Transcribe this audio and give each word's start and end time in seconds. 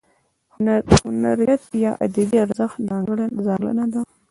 هنریت 1.05 1.63
یا 1.85 1.91
ادبي 2.05 2.37
ارزښت 2.45 2.77
ځانګړنه 2.89 3.85
ده. 3.93 3.99